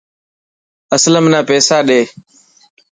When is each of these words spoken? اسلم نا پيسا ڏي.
اسلم 0.95 1.25
نا 1.33 1.39
پيسا 1.49 1.77
ڏي. 1.87 2.01